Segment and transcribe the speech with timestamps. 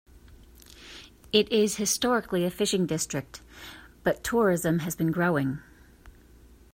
[1.31, 3.43] It is historically a fishing district,
[4.01, 5.59] but tourism has been growing.